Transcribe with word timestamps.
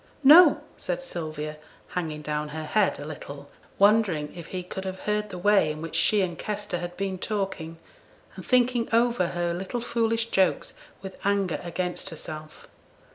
'No,' 0.23 0.61
said 0.79 0.99
Sylvia, 1.03 1.57
hanging 1.89 2.23
down 2.23 2.49
her 2.49 2.63
head 2.65 2.99
a 2.99 3.05
little, 3.05 3.51
wondering 3.77 4.35
if 4.35 4.47
he 4.47 4.63
could 4.63 4.83
have 4.83 5.01
heard 5.01 5.29
the 5.29 5.37
way 5.37 5.69
in 5.69 5.79
which 5.79 5.95
she 5.95 6.21
and 6.23 6.39
Kester 6.39 6.79
had 6.79 6.97
been 6.97 7.19
talking, 7.19 7.77
and 8.35 8.43
thinking 8.43 8.89
over 8.91 9.27
her 9.27 9.53
little 9.53 9.79
foolish 9.79 10.31
jokes 10.31 10.73
with 11.03 11.23
anger 11.23 11.59
against 11.63 12.09
herself. 12.09 12.67